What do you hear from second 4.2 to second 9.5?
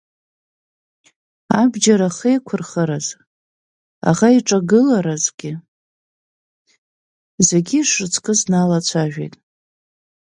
иҿагыларазгьы зегьы ишрыцкыз дналацәажәеит.